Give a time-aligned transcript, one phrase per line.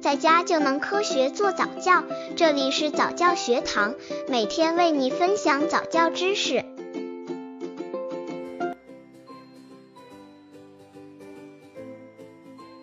[0.00, 2.02] 在家就能科学做早教。
[2.34, 3.94] 这里是早教学堂，
[4.28, 6.64] 每天为你分享早教知识。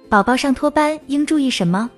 [0.08, 1.90] 宝宝上托班应注意什么？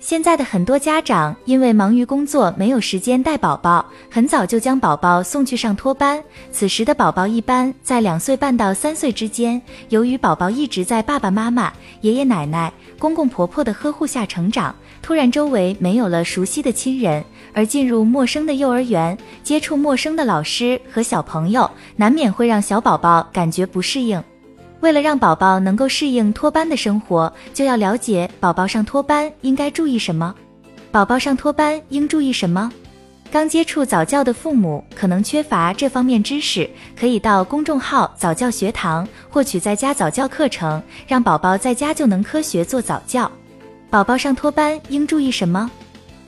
[0.00, 6.22] 现在的很多家长因为忙于工作，没有时间带宝宝，很早就将宝宝送去上托班。
[6.52, 9.60] 此时的宝宝一般在两岁半到三岁之间。
[9.88, 11.72] 由于宝宝一直在爸爸妈妈、
[12.02, 17.22] 爷爷奶奶、公公婆婆的呵护下成长，突然周围没有了熟悉的亲人，
[17.52, 24.22] 而进入陌生的幼儿园，接触陌生的老师和小朋友，难免会让小宝宝感觉不适应。
[24.80, 30.34] 为了让宝宝能够适应托班的生活，就要了解宝宝上托班应该注意什么。
[30.90, 32.70] 宝宝上托班应注意什么？
[33.30, 43.30] 刚接触早教的父母可能缺乏这方面知识，可以到公众号早教学堂获取在家早教课程，让宝宝在家就能科学做早教。
[43.90, 45.70] 宝宝上托班应注意什么？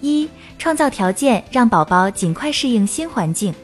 [0.03, 3.55] 一、创造条件让宝宝尽快适应新环境。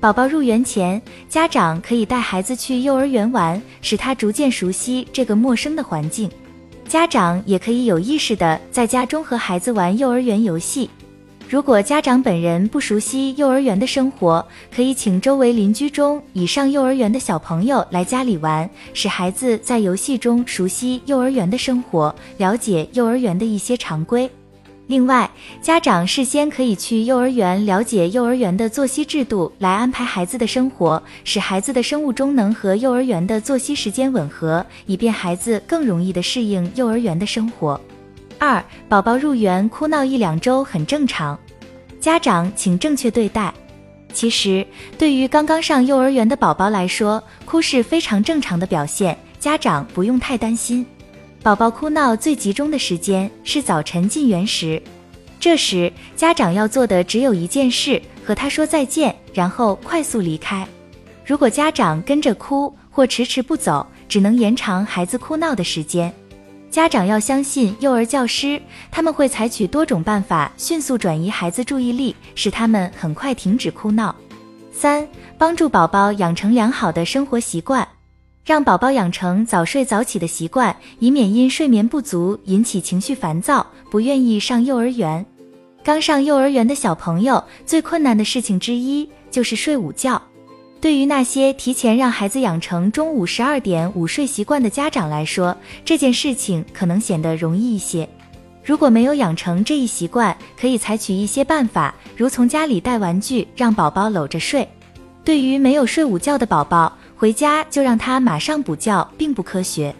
[0.00, 6.30] 宝宝入园前，家长可以带孩子去幼儿园玩，使他逐渐熟悉这个陌生的环境。
[6.86, 10.88] 家长也可以有意识的在家中和孩子玩幼儿园游戏。
[11.48, 24.30] 如果家长本人不熟悉幼儿园的生活，可以请周围邻居中已上幼儿园的小朋友来家里玩，使孩子在游戏中熟悉幼儿园的生活，了解幼儿园的一些常规。
[24.88, 37.78] 另外，家长事先可以去幼儿园了解幼儿园的作息制度，来安排孩子的生活，使孩子的生物钟能和幼儿园的作息时间吻合，以便孩子更容易的适应幼儿园的生活。
[38.38, 41.38] 二、宝宝入园哭闹一两周很正常，
[42.00, 43.52] 家长请正确对待。
[44.14, 44.66] 其实，
[44.96, 50.86] 对于刚刚上幼儿园的宝宝来说，哭是非常正常的表现，家长不用太担心。
[51.42, 54.82] 宝宝哭闹最集中的时间是早晨进园时，
[55.38, 60.66] 这时家长要做的只有一件事，和他说再见，然后快速离开。
[61.24, 66.12] 如果家长跟着哭或迟迟不走，只能延长孩子哭闹的时间。
[66.70, 68.60] 家长要相信幼儿教师，
[68.90, 74.14] 他们会采取多种办法，迅速转移孩子注意力，使他们很快停止哭闹。
[74.72, 75.06] 三、
[75.38, 77.86] 帮助宝宝养成良好的生活习惯。
[78.48, 85.22] 让宝宝养成早睡早起的习惯，以免因睡眠不足引起情绪烦躁，不愿意上幼儿园。
[85.84, 90.22] 刚上幼儿园的小朋友最困难的事情之一就是睡午觉。
[90.80, 95.54] 对于那些提前让孩子养成中午十二点午睡习惯的家长来说，
[95.84, 98.08] 这件事情可能显得容易一些。
[98.64, 104.66] 如果没有养成这一习惯，可以采取一些办法，如从家里带玩具让宝宝搂着睡。
[105.22, 109.92] 对于没有睡午觉的宝宝，回家就让他马上补觉，并不科学。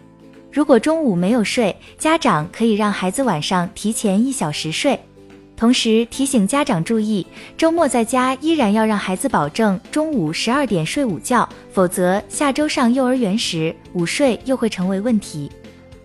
[0.52, 4.96] 如果中午没有睡，家长可以让孩子晚上提前一小时睡，
[5.56, 7.26] 同时提醒家长注意，
[7.56, 15.50] 周末在家依然要让孩子保证中午十二点睡午觉，否则下周上幼儿园时午睡又会成为问题。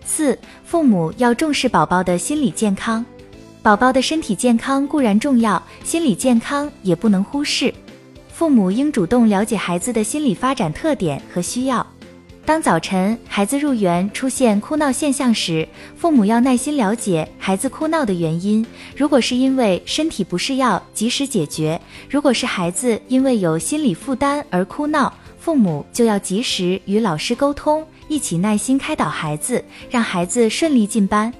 [0.04, 3.06] 四、父母要重视宝宝的心理健康，
[3.62, 7.72] 宝宝的身体健康固然重要，心理健康也不能忽视。
[8.34, 11.86] 父母应主动了解孩子的心理发展特点和需要。
[12.44, 18.66] 当早晨孩子入园出现哭闹现象时，父母要耐心了解孩子哭闹的原因。
[18.96, 21.78] 如果是因为身体不适，要及时解决；
[22.10, 31.32] 如果是孩子因为有心理负担而哭闹，父母就要及时与老师沟通，一起耐心开导孩子，让孩子顺利进班。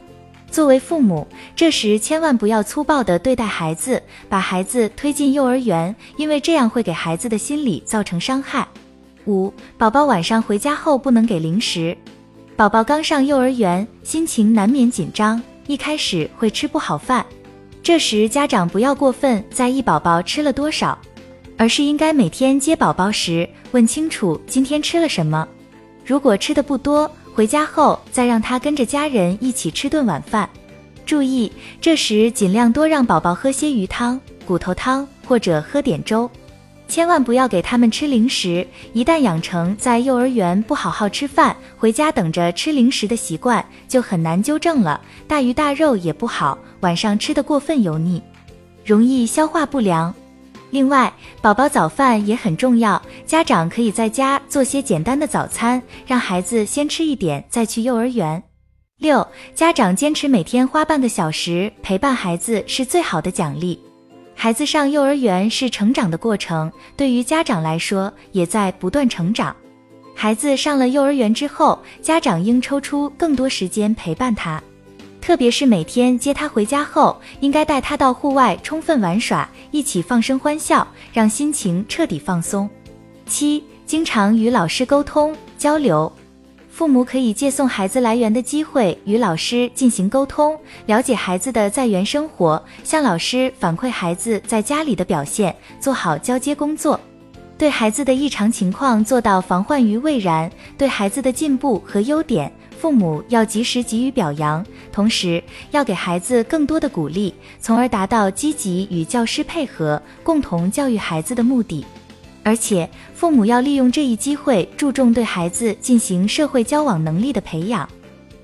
[0.54, 1.26] 作为父母，
[1.56, 8.64] 这时千万不要粗暴地对待孩子，把孩子推进幼儿园，因为这样会给孩子的心理造成伤害。
[9.26, 11.98] 五、宝宝晚上回家后不能给零食。
[12.54, 17.26] 宝宝刚上幼儿园，心情难免紧张，一开始会吃不好饭，
[17.82, 20.96] 这时家长不要过分在意宝宝吃了多少，
[21.56, 25.48] 而是应该每天接宝宝时问清楚今天吃了什么，
[26.06, 27.10] 如果吃的不多。
[27.34, 30.48] 回家后再让他跟着家人一起吃顿晚饭，
[31.04, 31.50] 注意
[31.80, 36.30] 这时尽量多让宝宝喝些鱼汤、骨头汤或者喝点粥，
[36.86, 38.64] 千万不要给他们吃零食。
[38.92, 45.00] 一旦养成在幼儿园不好好吃饭，回家等着吃零食的习惯，就很难纠正了。
[45.26, 48.22] 大鱼大肉也不好，晚上吃的过分油腻，
[48.84, 50.14] 容易消化不良。
[50.74, 58.42] 另外，宝宝早饭也很重要，家长可以在家做些简单的早餐，让孩子先吃一点再去幼儿园。
[58.98, 59.24] 六，
[59.54, 63.78] 家长坚持每天花半个小时陪伴孩子是最好的奖励。
[64.34, 69.54] 孩子上幼儿园是成长的过程，对于家长来说也在不断成长。
[70.12, 74.60] 孩子上了幼儿园之后，家长应抽出更多时间陪伴他。
[75.24, 82.68] 特别是每天接他回家后，应该带他到户外充分玩耍，一起放声欢笑，让心情彻底放松。
[83.24, 86.12] 七、经常与老师沟通交流。
[86.70, 97.00] 父母可以借送孩子来园的机会与老师进行沟通，了解孩子的在园生活，向老师反馈孩子在家里的表现，做好交接工作。
[97.56, 102.52] 对孩子的异常情况做到防患于未然，对孩子的进步和优点，
[102.84, 111.82] 父母要及时给予表扬，同时要给孩子更多的鼓励，从而达到积极与教师配合，共同教育孩子的目的。
[112.42, 117.88] 而且，父母要利用这一机会，注重对孩子进行社会交往能力的培养，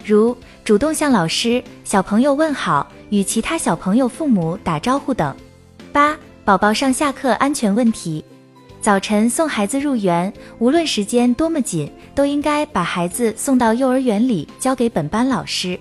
[0.06, 0.34] 如
[0.64, 5.36] 主动向老师、小朋友问好，与其他小朋友父母打招呼等。
[5.92, 6.16] 八、
[6.46, 8.24] 宝宝上下课安全问题。
[8.80, 15.78] 早晨送孩子入园，无论时间多么紧，都应该把孩子送到幼儿园里，交给本班老师。